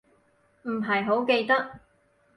[0.63, 1.79] 唔係好記得